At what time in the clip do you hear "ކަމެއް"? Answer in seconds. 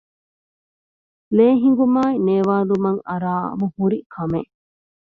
4.13-4.51